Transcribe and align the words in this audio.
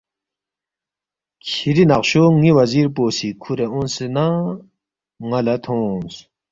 کِھری 1.45 1.83
نقشو 1.91 2.23
ن٘ی 2.41 2.51
وزیر 2.57 2.87
پو 2.95 3.03
سی 3.17 3.29
کھُورے 3.41 3.65
اونگسے 3.73 4.05
ن٘ا 4.15 5.39
لہ 5.45 5.55
تھونگس 5.63 6.15